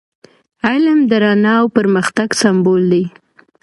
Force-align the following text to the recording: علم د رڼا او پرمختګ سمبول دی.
علم 0.67 0.99
د 1.09 1.11
رڼا 1.23 1.55
او 1.61 1.65
پرمختګ 1.77 2.29
سمبول 2.41 2.81
دی. 2.91 3.03